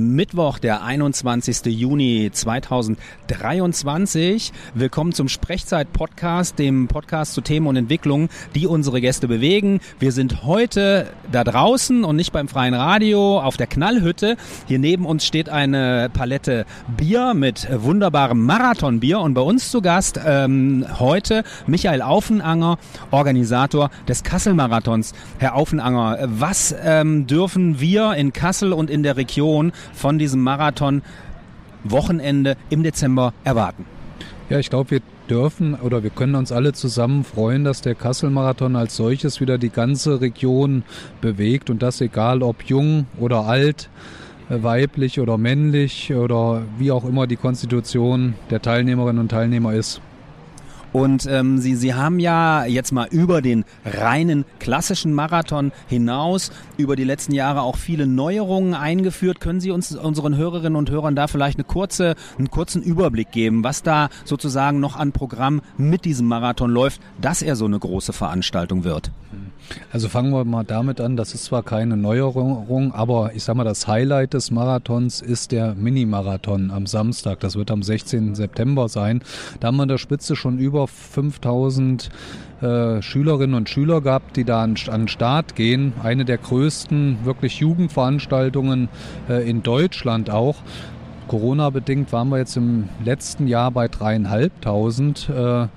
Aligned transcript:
Mittwoch, 0.00 0.58
der 0.58 0.82
21. 0.82 1.66
Juni 1.66 2.30
2023. 2.32 4.52
Willkommen 4.74 5.12
zum 5.12 5.28
Sprechzeit-Podcast, 5.28 6.58
dem 6.58 6.88
Podcast 6.88 7.34
zu 7.34 7.42
Themen 7.42 7.66
und 7.66 7.76
Entwicklungen, 7.76 8.28
die 8.54 8.66
unsere 8.66 9.00
Gäste 9.00 9.28
bewegen. 9.28 9.80
Wir 9.98 10.12
sind 10.12 10.44
heute 10.44 11.08
da 11.30 11.44
draußen 11.44 12.04
und 12.04 12.16
nicht 12.16 12.32
beim 12.32 12.48
freien 12.48 12.74
Radio 12.74 13.40
auf 13.40 13.56
der 13.56 13.66
Knallhütte. 13.66 14.36
Hier 14.66 14.78
neben 14.78 15.06
uns 15.06 15.26
steht 15.26 15.48
eine 15.48 16.10
Palette 16.12 16.66
Bier 16.96 17.34
mit 17.34 17.68
wunderbarem 17.70 18.44
Marathonbier 18.44 19.20
und 19.20 19.34
bei 19.34 19.42
uns 19.42 19.70
zu 19.70 19.82
Gast 19.82 20.20
ähm, 20.24 20.86
heute 20.98 21.44
Michael 21.66 22.02
Aufenanger, 22.02 22.78
Organisator 23.10 23.90
des 24.08 24.22
Kassel-Marathons. 24.22 25.12
Herr 25.38 25.54
Aufenanger, 25.54 26.18
was 26.26 26.74
ähm, 26.82 27.26
dürfen 27.26 27.80
wir 27.80 28.14
in 28.14 28.32
Kassel 28.32 28.72
und 28.72 28.90
in 28.90 29.02
der 29.02 29.16
Region 29.16 29.72
von 29.92 30.18
diesem 30.18 30.42
Marathon 30.42 31.02
Wochenende 31.84 32.56
im 32.68 32.82
Dezember 32.82 33.32
erwarten? 33.44 33.86
Ja, 34.48 34.58
ich 34.58 34.70
glaube, 34.70 34.90
wir 34.90 35.00
dürfen 35.30 35.74
oder 35.74 36.02
wir 36.02 36.10
können 36.10 36.34
uns 36.34 36.50
alle 36.50 36.72
zusammen 36.72 37.24
freuen, 37.24 37.64
dass 37.64 37.82
der 37.82 37.94
Kassel-Marathon 37.94 38.74
als 38.74 38.96
solches 38.96 39.40
wieder 39.40 39.58
die 39.58 39.70
ganze 39.70 40.20
Region 40.20 40.82
bewegt 41.20 41.70
und 41.70 41.82
das 41.82 42.00
egal 42.00 42.42
ob 42.42 42.64
jung 42.64 43.06
oder 43.18 43.46
alt, 43.46 43.88
äh, 44.48 44.62
weiblich 44.62 45.20
oder 45.20 45.38
männlich 45.38 46.12
oder 46.12 46.62
wie 46.78 46.90
auch 46.90 47.04
immer 47.04 47.28
die 47.28 47.36
Konstitution 47.36 48.34
der 48.50 48.60
Teilnehmerinnen 48.60 49.20
und 49.20 49.28
Teilnehmer 49.30 49.72
ist. 49.72 50.00
Und 50.92 51.26
ähm, 51.26 51.58
Sie, 51.58 51.76
Sie 51.76 51.94
haben 51.94 52.18
ja 52.18 52.64
jetzt 52.64 52.92
mal 52.92 53.08
über 53.10 53.42
den 53.42 53.64
reinen 53.84 54.44
klassischen 54.58 55.12
Marathon 55.12 55.72
hinaus 55.88 56.50
über 56.76 56.96
die 56.96 57.04
letzten 57.04 57.32
Jahre 57.32 57.62
auch 57.62 57.76
viele 57.76 58.06
Neuerungen 58.06 58.74
eingeführt. 58.74 59.40
Können 59.40 59.60
Sie 59.60 59.70
uns 59.70 59.94
unseren 59.94 60.36
Hörerinnen 60.36 60.76
und 60.76 60.90
Hörern 60.90 61.14
da 61.14 61.26
vielleicht 61.26 61.58
eine 61.58 61.64
kurze, 61.64 62.14
einen 62.38 62.50
kurzen 62.50 62.82
Überblick 62.82 63.30
geben, 63.30 63.62
was 63.62 63.82
da 63.82 64.08
sozusagen 64.24 64.80
noch 64.80 64.96
an 64.96 65.12
Programm 65.12 65.60
mit 65.76 66.04
diesem 66.04 66.26
Marathon 66.26 66.70
läuft, 66.70 67.00
dass 67.20 67.42
er 67.42 67.56
so 67.56 67.66
eine 67.66 67.78
große 67.78 68.12
Veranstaltung 68.12 68.84
wird? 68.84 69.10
Also 69.92 70.08
fangen 70.08 70.32
wir 70.32 70.44
mal 70.44 70.64
damit 70.64 71.00
an, 71.00 71.16
das 71.16 71.34
ist 71.34 71.44
zwar 71.44 71.62
keine 71.62 71.96
Neuerung, 71.96 72.92
aber 72.92 73.32
ich 73.34 73.44
sag 73.44 73.56
mal, 73.56 73.64
das 73.64 73.86
Highlight 73.86 74.34
des 74.34 74.50
Marathons 74.50 75.20
ist 75.20 75.52
der 75.52 75.74
Mini-Marathon 75.74 76.70
am 76.70 76.86
Samstag. 76.86 77.40
Das 77.40 77.56
wird 77.56 77.70
am 77.70 77.82
16. 77.82 78.34
September 78.34 78.88
sein. 78.88 79.22
Da 79.60 79.68
haben 79.68 79.76
wir 79.76 79.84
in 79.84 79.88
der 79.88 79.98
Spitze 79.98 80.36
schon 80.36 80.58
über 80.58 80.88
5000 80.88 82.10
äh, 82.60 83.00
Schülerinnen 83.00 83.54
und 83.54 83.68
Schüler 83.68 84.00
gehabt, 84.00 84.36
die 84.36 84.44
da 84.44 84.62
an, 84.62 84.76
an 84.88 85.08
Start 85.08 85.54
gehen. 85.54 85.92
Eine 86.02 86.24
der 86.24 86.38
größten 86.38 87.24
wirklich 87.24 87.58
Jugendveranstaltungen 87.60 88.88
äh, 89.28 89.48
in 89.48 89.62
Deutschland 89.62 90.30
auch. 90.30 90.56
Corona-bedingt 91.28 92.12
waren 92.12 92.28
wir 92.28 92.38
jetzt 92.38 92.56
im 92.56 92.88
letzten 93.04 93.46
Jahr 93.46 93.70
bei 93.70 93.88
dreieinhalbtausend. 93.88 95.30
Äh, 95.30 95.68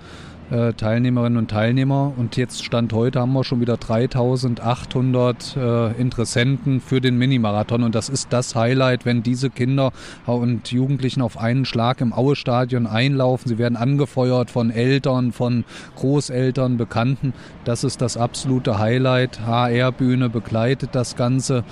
äh, 0.51 0.73
Teilnehmerinnen 0.73 1.37
und 1.37 1.51
Teilnehmer. 1.51 2.13
Und 2.17 2.37
jetzt 2.37 2.63
Stand 2.63 2.93
heute 2.93 3.19
haben 3.19 3.33
wir 3.33 3.43
schon 3.43 3.61
wieder 3.61 3.77
3800 3.77 5.55
äh, 5.55 5.91
Interessenten 5.99 6.81
für 6.81 7.01
den 7.01 7.17
Minimarathon. 7.17 7.83
Und 7.83 7.95
das 7.95 8.09
ist 8.09 8.31
das 8.31 8.55
Highlight, 8.55 9.05
wenn 9.05 9.23
diese 9.23 9.49
Kinder 9.49 9.91
und 10.25 10.71
Jugendlichen 10.71 11.21
auf 11.21 11.37
einen 11.37 11.65
Schlag 11.65 12.01
im 12.01 12.13
Aue-Stadion 12.13 12.87
einlaufen. 12.87 13.49
Sie 13.49 13.57
werden 13.57 13.75
angefeuert 13.75 14.51
von 14.51 14.71
Eltern, 14.71 15.31
von 15.31 15.65
Großeltern, 15.95 16.77
Bekannten. 16.77 17.33
Das 17.65 17.83
ist 17.83 18.01
das 18.01 18.17
absolute 18.17 18.79
Highlight. 18.79 19.41
HR-Bühne 19.45 20.29
begleitet 20.29 20.91
das 20.93 21.15
Ganze. 21.15 21.63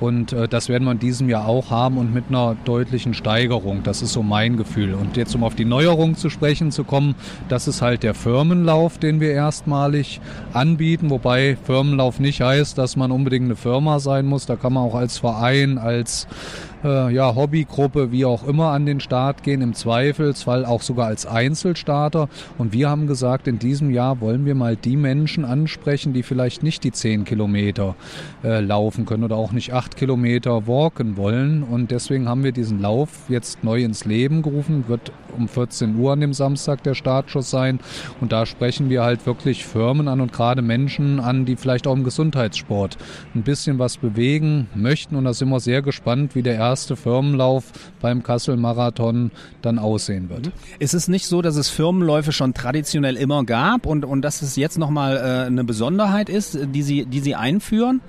Und 0.00 0.32
äh, 0.32 0.48
das 0.48 0.68
werden 0.68 0.84
wir 0.84 0.92
in 0.92 0.98
diesem 0.98 1.28
Jahr 1.28 1.46
auch 1.46 1.70
haben 1.70 1.98
und 1.98 2.14
mit 2.14 2.24
einer 2.28 2.56
deutlichen 2.64 3.12
Steigerung. 3.12 3.82
Das 3.82 4.00
ist 4.02 4.12
so 4.12 4.22
mein 4.22 4.56
Gefühl. 4.56 4.94
Und 4.94 5.16
jetzt, 5.16 5.34
um 5.34 5.44
auf 5.44 5.54
die 5.54 5.66
Neuerung 5.66 6.16
zu 6.16 6.30
sprechen 6.30 6.72
zu 6.72 6.84
kommen, 6.84 7.14
das 7.48 7.68
ist 7.68 7.82
halt 7.82 8.02
der 8.02 8.14
Firmenlauf, 8.22 8.98
den 8.98 9.20
wir 9.20 9.32
erstmalig 9.32 10.20
anbieten, 10.52 11.08
wobei 11.08 11.56
Firmenlauf 11.64 12.20
nicht 12.20 12.42
heißt, 12.42 12.76
dass 12.76 12.96
man 12.96 13.10
unbedingt 13.10 13.46
eine 13.46 13.56
Firma 13.56 13.98
sein 13.98 14.26
muss. 14.26 14.46
Da 14.46 14.56
kann 14.56 14.74
man 14.74 14.84
auch 14.84 14.94
als 14.94 15.18
Verein, 15.18 15.78
als 15.78 16.26
äh, 16.84 17.12
ja, 17.12 17.34
Hobbygruppe, 17.34 18.12
wie 18.12 18.24
auch 18.24 18.46
immer, 18.46 18.70
an 18.70 18.86
den 18.86 19.00
Start 19.00 19.42
gehen, 19.42 19.60
im 19.60 19.74
Zweifelsfall 19.74 20.64
auch 20.64 20.82
sogar 20.82 21.06
als 21.06 21.26
Einzelstarter. 21.26 22.28
Und 22.58 22.72
wir 22.72 22.88
haben 22.88 23.06
gesagt, 23.06 23.46
in 23.46 23.58
diesem 23.58 23.90
Jahr 23.90 24.20
wollen 24.20 24.46
wir 24.46 24.54
mal 24.54 24.76
die 24.76 24.96
Menschen 24.96 25.44
ansprechen, 25.44 26.12
die 26.12 26.22
vielleicht 26.22 26.62
nicht 26.62 26.84
die 26.84 26.92
10 26.92 27.24
Kilometer 27.24 27.94
äh, 28.42 28.60
laufen 28.60 29.06
können 29.06 29.24
oder 29.24 29.36
auch 29.36 29.52
nicht 29.52 29.72
8 29.72 29.96
Kilometer 29.96 30.66
walken 30.66 31.16
wollen. 31.16 31.62
Und 31.62 31.90
deswegen 31.90 32.28
haben 32.28 32.44
wir 32.44 32.52
diesen 32.52 32.80
Lauf 32.80 33.10
jetzt 33.28 33.62
neu 33.62 33.82
ins 33.82 34.04
Leben 34.04 34.42
gerufen. 34.42 34.84
Wird 34.88 35.12
um 35.36 35.48
14 35.48 35.96
Uhr 35.96 36.12
an 36.12 36.20
dem 36.20 36.32
Samstag 36.32 36.82
der 36.82 36.94
Startschuss 36.94 37.50
sein. 37.50 37.78
Und 38.20 38.32
da 38.32 38.46
sprechen 38.46 38.90
wir 38.90 39.02
halt 39.02 39.26
wirklich 39.26 39.64
Firmen 39.64 40.08
an 40.08 40.20
und 40.20 40.32
gerade 40.32 40.62
Menschen 40.62 41.20
an, 41.20 41.44
die 41.44 41.56
vielleicht 41.56 41.86
auch 41.86 41.94
im 41.94 42.04
Gesundheitssport 42.04 42.96
ein 43.34 43.42
bisschen 43.42 43.78
was 43.78 43.96
bewegen 43.96 44.68
möchten. 44.74 45.14
Und 45.14 45.24
da 45.24 45.32
sind 45.32 45.48
wir 45.50 45.60
sehr 45.60 45.82
gespannt, 45.82 46.34
wie 46.34 46.42
der 46.42 46.54
erste 46.54 46.69
erste 46.70 46.94
Firmenlauf 46.94 47.64
beim 48.00 48.22
Kassel-Marathon 48.22 49.32
dann 49.60 49.78
aussehen 49.78 50.30
wird. 50.30 50.52
Ist 50.78 50.94
es 50.94 51.08
nicht 51.08 51.26
so, 51.26 51.42
dass 51.42 51.56
es 51.56 51.68
Firmenläufe 51.68 52.30
schon 52.30 52.54
traditionell 52.54 53.16
immer 53.16 53.44
gab 53.44 53.86
und, 53.86 54.04
und 54.04 54.22
dass 54.22 54.42
es 54.42 54.54
jetzt 54.54 54.78
nochmal 54.78 55.16
äh, 55.16 55.46
eine 55.46 55.64
Besonderheit 55.64 56.28
ist, 56.28 56.56
die 56.74 56.82
Sie, 56.82 57.06
die 57.06 57.20
Sie 57.20 57.34
einführen? 57.34 58.00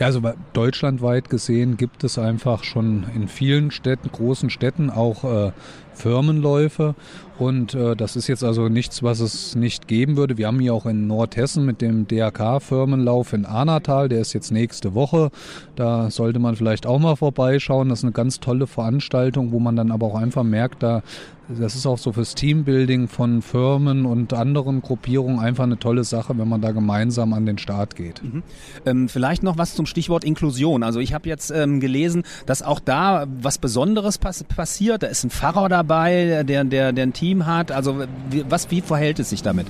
Ja, 0.00 0.06
also 0.06 0.20
deutschlandweit 0.54 1.30
gesehen 1.30 1.76
gibt 1.76 2.02
es 2.02 2.18
einfach 2.18 2.64
schon 2.64 3.04
in 3.14 3.28
vielen 3.28 3.70
Städten, 3.70 4.10
großen 4.10 4.50
Städten 4.50 4.90
auch 4.90 5.22
äh, 5.22 5.52
Firmenläufe. 5.94 6.94
Und 7.38 7.74
äh, 7.74 7.96
das 7.96 8.14
ist 8.14 8.28
jetzt 8.28 8.44
also 8.44 8.68
nichts, 8.68 9.02
was 9.02 9.18
es 9.18 9.56
nicht 9.56 9.88
geben 9.88 10.16
würde. 10.16 10.38
Wir 10.38 10.46
haben 10.46 10.60
hier 10.60 10.72
auch 10.72 10.86
in 10.86 11.08
Nordhessen 11.08 11.64
mit 11.64 11.80
dem 11.80 12.06
DRK-Firmenlauf 12.06 13.32
in 13.32 13.44
Arnatal, 13.44 14.08
der 14.08 14.20
ist 14.20 14.34
jetzt 14.34 14.52
nächste 14.52 14.94
Woche. 14.94 15.30
Da 15.74 16.10
sollte 16.10 16.38
man 16.38 16.54
vielleicht 16.54 16.86
auch 16.86 17.00
mal 17.00 17.16
vorbeischauen. 17.16 17.88
Das 17.88 18.00
ist 18.00 18.04
eine 18.04 18.12
ganz 18.12 18.38
tolle 18.38 18.68
Veranstaltung, 18.68 19.50
wo 19.50 19.58
man 19.58 19.74
dann 19.74 19.90
aber 19.90 20.06
auch 20.06 20.14
einfach 20.14 20.44
merkt, 20.44 20.82
da 20.82 21.02
das 21.48 21.74
ist 21.74 21.86
auch 21.86 21.98
so 21.98 22.12
fürs 22.12 22.34
Teambuilding 22.34 23.08
von 23.08 23.42
Firmen 23.42 24.06
und 24.06 24.32
anderen 24.32 24.80
Gruppierungen 24.80 25.38
einfach 25.38 25.64
eine 25.64 25.78
tolle 25.78 26.04
Sache, 26.04 26.38
wenn 26.38 26.48
man 26.48 26.62
da 26.62 26.72
gemeinsam 26.72 27.34
an 27.34 27.44
den 27.44 27.58
Start 27.58 27.96
geht. 27.96 28.22
Mhm. 28.22 28.42
Ähm, 28.86 29.08
vielleicht 29.08 29.42
noch 29.42 29.58
was 29.58 29.74
zum 29.74 29.84
Stichwort 29.84 30.24
Inklusion. 30.24 30.82
Also 30.82 31.00
ich 31.00 31.12
habe 31.12 31.28
jetzt 31.28 31.50
ähm, 31.50 31.80
gelesen, 31.80 32.22
dass 32.46 32.62
auch 32.62 32.80
da 32.80 33.26
was 33.42 33.58
Besonderes 33.58 34.16
pass 34.16 34.42
passiert. 34.44 35.02
Da 35.02 35.08
ist 35.08 35.24
ein 35.24 35.30
Pfarrer 35.30 35.68
dabei, 35.68 35.83
der, 35.88 36.64
der, 36.64 36.92
der 36.92 37.02
ein 37.06 37.12
Team 37.12 37.46
hat. 37.46 37.72
Also 37.72 38.04
wie, 38.30 38.44
was, 38.48 38.70
wie 38.70 38.80
verhält 38.80 39.18
es 39.18 39.30
sich 39.30 39.42
damit? 39.42 39.66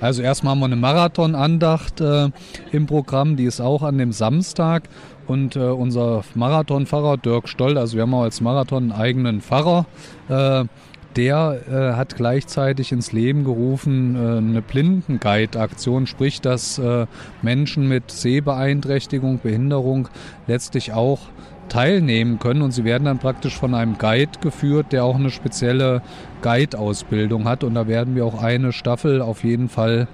Also 0.00 0.22
erstmal 0.22 0.52
haben 0.52 0.60
wir 0.60 0.66
eine 0.66 0.76
Marathonandacht 0.76 2.00
äh, 2.00 2.30
im 2.70 2.86
Programm, 2.86 3.36
die 3.36 3.44
ist 3.44 3.60
auch 3.60 3.82
an 3.82 3.98
dem 3.98 4.12
Samstag. 4.12 4.84
Und 5.26 5.56
äh, 5.56 5.60
unser 5.60 6.22
Marathonfahrer 6.34 7.16
Dirk 7.16 7.48
Stoll, 7.48 7.78
also 7.78 7.96
wir 7.96 8.02
haben 8.02 8.14
auch 8.14 8.22
als 8.22 8.40
Marathon 8.40 8.92
einen 8.92 9.00
eigenen 9.00 9.40
Pfarrer, 9.40 9.86
äh, 10.28 10.64
der 11.16 11.60
äh, 11.68 11.96
hat 11.96 12.14
gleichzeitig 12.16 12.92
ins 12.92 13.12
Leben 13.12 13.44
gerufen 13.44 14.16
äh, 14.16 14.36
eine 14.36 14.62
Blindenguide-Aktion, 14.62 16.06
sprich, 16.06 16.42
dass 16.42 16.78
äh, 16.78 17.06
Menschen 17.42 17.88
mit 17.88 18.10
Sehbeeinträchtigung, 18.10 19.40
Behinderung 19.40 20.08
letztlich 20.46 20.92
auch 20.92 21.20
teilnehmen 21.68 22.38
können 22.38 22.62
und 22.62 22.72
sie 22.72 22.84
werden 22.84 23.04
dann 23.04 23.18
praktisch 23.18 23.56
von 23.56 23.74
einem 23.74 23.98
Guide 23.98 24.38
geführt, 24.40 24.92
der 24.92 25.04
auch 25.04 25.16
eine 25.16 25.30
spezielle 25.30 26.02
Guide-Ausbildung 26.42 27.46
hat 27.46 27.64
und 27.64 27.74
da 27.74 27.86
werden 27.86 28.14
wir 28.14 28.24
auch 28.24 28.42
eine 28.42 28.72
Staffel 28.72 29.20
auf 29.20 29.44
jeden 29.44 29.68
Fall 29.68 30.08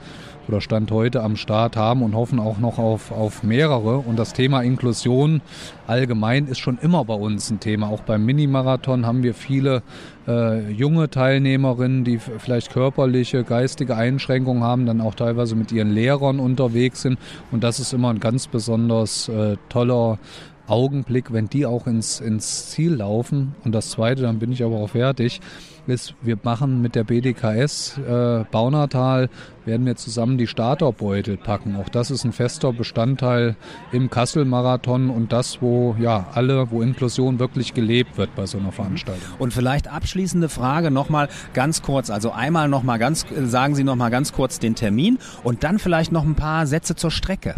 oder 0.49 0.61
Stand 0.61 0.91
heute 0.91 1.23
am 1.23 1.37
Start 1.37 1.77
haben 1.77 2.03
und 2.03 2.15
hoffen 2.15 2.39
auch 2.39 2.59
noch 2.59 2.79
auf, 2.79 3.13
auf 3.13 3.43
mehrere. 3.43 3.99
Und 3.99 4.19
das 4.19 4.33
Thema 4.33 4.63
Inklusion 4.63 5.41
allgemein 5.87 6.47
ist 6.47 6.59
schon 6.59 6.79
immer 6.79 7.05
bei 7.05 7.15
uns 7.15 7.51
ein 7.51 7.61
Thema. 7.61 7.89
Auch 7.89 8.01
beim 8.01 8.25
Minimarathon 8.25 9.07
haben 9.07 9.23
wir 9.23 9.35
viele 9.35 9.83
äh, 10.27 10.71
junge 10.71 11.11
Teilnehmerinnen, 11.11 12.05
die 12.05 12.19
vielleicht 12.19 12.73
körperliche, 12.73 13.45
geistige 13.45 13.97
Einschränkungen 13.97 14.63
haben, 14.63 14.87
dann 14.87 15.01
auch 15.01 15.15
teilweise 15.15 15.55
mit 15.55 15.73
ihren 15.73 15.91
Lehrern 15.91 16.41
unterwegs 16.41 17.03
sind. 17.03 17.19
Und 17.51 17.65
das 17.65 17.81
ist 17.81 17.93
immer 17.93 18.11
ein 18.11 18.21
ganz 18.21 18.47
besonders 18.47 19.29
äh, 19.29 19.57
toller 19.69 20.19
Augenblick, 20.67 21.33
wenn 21.33 21.49
die 21.49 21.67
auch 21.67 21.87
ins, 21.87 22.21
ins 22.21 22.71
Ziel 22.71 22.95
laufen. 22.95 23.55
Und 23.65 23.73
das 23.73 23.91
Zweite, 23.91 24.23
dann 24.23 24.39
bin 24.39 24.53
ich 24.53 24.63
aber 24.65 24.77
auch 24.77 24.91
fertig, 24.91 25.41
ist, 25.87 26.15
wir 26.23 26.39
machen 26.43 26.81
mit 26.81 26.95
der 26.95 27.05
BDKS 27.05 27.99
äh, 27.99 28.45
Baunatal, 28.51 29.29
werden 29.65 29.85
wir 29.85 29.97
zusammen 29.97 30.39
die 30.39 30.47
Starterbeutel 30.47 31.37
packen. 31.37 31.77
Auch 31.77 31.89
das 31.89 32.11
ist 32.11 32.25
ein 32.25 32.33
fester 32.33 32.73
Bestandteil 32.73 33.57
im 33.91 34.09
Kassel-Marathon 34.09 35.11
und 35.11 35.33
das, 35.33 35.61
wo 35.61 35.97
ja 35.99 36.29
alle, 36.35 36.71
wo 36.71 36.83
Inklusion 36.83 37.39
wirklich 37.39 37.75
gelebt 37.75 38.17
wird 38.17 38.35
bei 38.37 38.47
so 38.47 38.59
einer 38.59 38.73
Veranstaltung. 38.73 39.23
Und 39.39 39.53
vielleicht 39.53 39.89
abschließende 39.89 40.49
Frage 40.49 40.91
nochmal 40.91 41.29
ganz 41.53 41.83
kurz. 41.83 42.11
Also 42.11 42.31
einmal 42.31 42.69
nochmal 42.69 42.99
ganz, 42.99 43.27
sagen 43.45 43.75
Sie 43.75 43.85
nochmal 43.85 44.11
ganz 44.11 44.33
kurz 44.33 44.59
den 44.59 44.75
Termin 44.75 45.19
und 45.43 45.65
dann 45.65 45.79
vielleicht 45.79 46.13
noch 46.13 46.25
ein 46.25 46.37
paar 46.37 46.67
Sätze 46.67 46.95
zur 46.95 47.11
Strecke. 47.11 47.57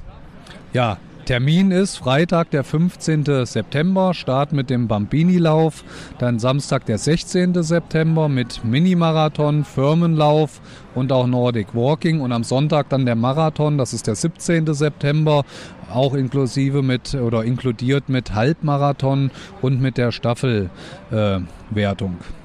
Ja, 0.73 0.99
Termin 1.25 1.71
ist 1.71 1.97
Freitag, 1.97 2.50
der 2.50 2.65
15. 2.65 3.47
September, 3.47 4.12
Start 4.12 4.53
mit 4.53 4.69
dem 4.69 4.88
Bambini-Lauf, 4.88 5.82
dann 6.19 6.38
Samstag, 6.38 6.85
der 6.85 6.99
16. 6.99 7.62
September 7.62 8.29
mit 8.29 8.62
Minimarathon, 8.62 9.65
Firmenlauf 9.65 10.61
und 10.94 11.12
auch 11.12 11.26
Nordic 11.26 11.75
Walking 11.75 12.21
und 12.21 12.32
am 12.32 12.44
Sonntag 12.44 12.91
dann 12.91 13.06
der 13.06 13.17
Marathon, 13.17 13.79
das 13.79 13.94
ist 13.94 14.06
der 14.06 14.17
17. 14.17 14.73
September, 14.75 15.44
auch 15.91 16.15
inklusive 16.15 16.82
mit 16.82 17.15
oder 17.15 17.43
inkludiert 17.44 18.09
mit 18.11 18.35
Halbmarathon 18.35 19.31
und 19.62 19.81
mit 19.81 19.97
der 19.97 20.12
Staffelwertung. 20.12 20.70
Äh. 21.11 22.44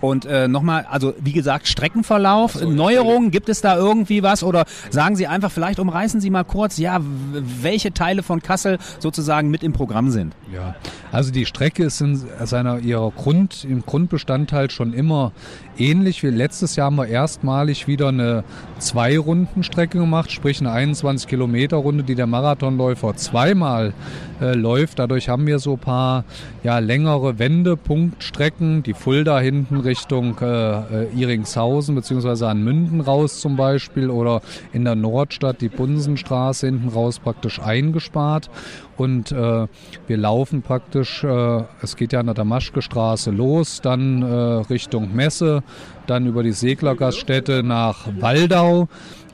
Und 0.00 0.24
äh, 0.24 0.48
nochmal, 0.48 0.86
also 0.90 1.14
wie 1.20 1.32
gesagt, 1.32 1.68
Streckenverlauf, 1.68 2.54
so, 2.54 2.70
Neuerungen, 2.70 3.30
gibt 3.30 3.48
es 3.48 3.60
da 3.60 3.76
irgendwie 3.76 4.22
was? 4.22 4.42
Oder 4.42 4.64
sagen 4.90 5.16
Sie 5.16 5.26
einfach, 5.26 5.50
vielleicht 5.50 5.78
umreißen 5.78 6.20
Sie 6.20 6.30
mal 6.30 6.44
kurz, 6.44 6.78
ja, 6.78 7.00
welche 7.02 7.92
Teile 7.92 8.22
von 8.22 8.42
Kassel 8.42 8.78
sozusagen 8.98 9.50
mit 9.50 9.62
im 9.62 9.72
Programm 9.72 10.10
sind? 10.10 10.34
Ja, 10.52 10.74
also 11.12 11.30
die 11.30 11.46
Strecke 11.46 11.84
ist 11.84 12.00
in 12.00 12.20
seiner 12.44 12.78
ihrer 12.78 13.10
Grund, 13.10 13.64
im 13.64 13.84
Grundbestandteil 13.84 14.70
schon 14.70 14.92
immer 14.92 15.32
ähnlich. 15.78 16.22
Wie 16.22 16.28
letztes 16.28 16.76
Jahr 16.76 16.86
haben 16.86 16.96
wir 16.96 17.06
erstmalig 17.06 17.86
wieder 17.86 18.08
eine 18.08 18.44
Zwei-Runden-Strecke 18.78 19.98
gemacht, 19.98 20.32
sprich 20.32 20.60
eine 20.60 20.72
21 20.72 21.28
Kilometer 21.28 21.76
Runde, 21.76 22.04
die 22.04 22.14
der 22.14 22.26
Marathonläufer 22.26 23.16
zweimal 23.16 23.92
äh, 24.40 24.54
läuft. 24.54 24.98
Dadurch 24.98 25.28
haben 25.28 25.46
wir 25.46 25.58
so 25.58 25.74
ein 25.74 25.78
paar 25.78 26.24
ja, 26.62 26.78
längere 26.78 27.38
Wendepunktstrecken, 27.38 28.82
die 28.82 28.94
Fulda 28.94 29.29
hinten 29.38 29.76
Richtung 29.80 30.36
äh, 30.40 31.04
äh, 31.04 31.08
Iringshausen 31.14 31.94
beziehungsweise 31.94 32.48
an 32.48 32.64
Münden 32.64 33.00
raus 33.00 33.40
zum 33.40 33.56
Beispiel 33.56 34.10
oder 34.10 34.40
in 34.72 34.84
der 34.84 34.96
Nordstadt 34.96 35.60
die 35.60 35.68
Bunsenstraße 35.68 36.66
hinten 36.66 36.88
raus 36.88 37.18
praktisch 37.18 37.60
eingespart. 37.60 38.50
Und 38.96 39.32
äh, 39.32 39.66
wir 40.06 40.16
laufen 40.16 40.62
praktisch, 40.62 41.22
äh, 41.24 41.62
es 41.80 41.96
geht 41.96 42.12
ja 42.12 42.20
an 42.20 42.26
der 42.26 42.34
Damaschke-Straße 42.34 43.30
los, 43.30 43.80
dann 43.80 44.22
äh, 44.22 44.26
Richtung 44.26 45.14
Messe, 45.14 45.62
dann 46.06 46.26
über 46.26 46.42
die 46.42 46.52
Seglergaststätte 46.52 47.62
nach 47.62 48.08
Waldau 48.18 48.88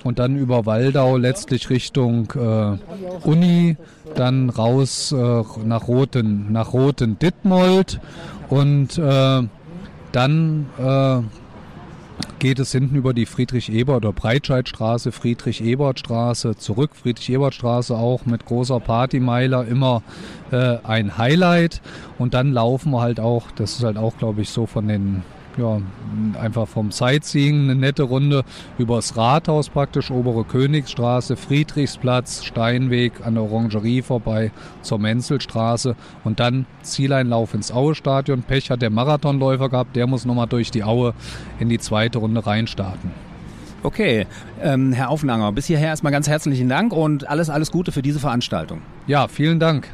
und 0.04 0.20
dann 0.20 0.36
über 0.36 0.66
Waldau 0.66 1.16
letztlich 1.16 1.68
Richtung 1.68 2.32
äh, 2.36 3.26
Uni, 3.26 3.76
dann 4.14 4.50
raus 4.50 5.10
äh, 5.12 5.42
nach 5.64 5.88
Roten, 5.88 6.52
nach 6.52 6.72
Roten 6.72 7.18
Dittmold 7.18 8.00
und 8.48 8.98
äh, 8.98 9.42
dann 10.16 10.66
äh, 10.78 11.20
geht 12.38 12.58
es 12.58 12.72
hinten 12.72 12.96
über 12.96 13.12
die 13.12 13.26
Friedrich-Ebert- 13.26 13.96
oder 13.96 14.12
Breitscheidstraße, 14.14 15.12
Friedrich-Ebert-Straße 15.12 16.56
zurück. 16.56 16.92
Friedrich-Ebert-Straße 16.94 17.94
auch 17.94 18.24
mit 18.24 18.46
großer 18.46 18.80
Partymeiler 18.80 19.66
immer 19.66 20.02
äh, 20.52 20.78
ein 20.84 21.18
Highlight. 21.18 21.82
Und 22.18 22.32
dann 22.32 22.52
laufen 22.52 22.92
wir 22.92 23.02
halt 23.02 23.20
auch, 23.20 23.50
das 23.50 23.76
ist 23.76 23.84
halt 23.84 23.98
auch, 23.98 24.16
glaube 24.16 24.40
ich, 24.40 24.48
so 24.48 24.64
von 24.64 24.88
den 24.88 25.22
ja, 25.56 25.80
einfach 26.40 26.68
vom 26.68 26.90
Sightseeing 26.90 27.64
eine 27.64 27.74
nette 27.74 28.02
Runde 28.02 28.44
übers 28.78 29.16
Rathaus 29.16 29.68
praktisch, 29.68 30.10
obere 30.10 30.44
Königsstraße, 30.44 31.36
Friedrichsplatz, 31.36 32.44
Steinweg 32.44 33.26
an 33.26 33.34
der 33.34 33.44
Orangerie 33.44 34.02
vorbei 34.02 34.52
zur 34.82 34.98
Menzelstraße 34.98 35.96
und 36.24 36.40
dann 36.40 36.66
Zieleinlauf 36.82 37.54
ins 37.54 37.72
Aue-Stadion. 37.72 38.42
Pech 38.42 38.70
hat 38.70 38.82
der 38.82 38.90
Marathonläufer 38.90 39.68
gehabt, 39.68 39.96
der 39.96 40.06
muss 40.06 40.24
nochmal 40.24 40.46
durch 40.46 40.70
die 40.70 40.84
Aue 40.84 41.14
in 41.58 41.68
die 41.68 41.78
zweite 41.78 42.18
Runde 42.18 42.46
reinstarten. 42.46 43.10
Okay, 43.82 44.26
ähm, 44.62 44.92
Herr 44.92 45.10
Aufenanger, 45.10 45.52
bis 45.52 45.66
hierher 45.66 45.88
erstmal 45.88 46.12
ganz 46.12 46.28
herzlichen 46.28 46.68
Dank 46.68 46.92
und 46.92 47.28
alles, 47.28 47.50
alles 47.50 47.70
Gute 47.70 47.92
für 47.92 48.02
diese 48.02 48.18
Veranstaltung. 48.18 48.80
Ja, 49.06 49.28
vielen 49.28 49.60
Dank. 49.60 49.88